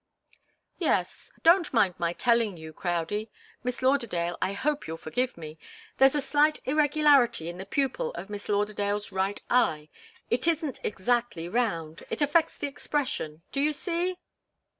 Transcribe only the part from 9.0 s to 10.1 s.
right eye